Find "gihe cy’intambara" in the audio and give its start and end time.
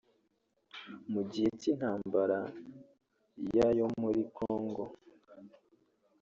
1.31-2.39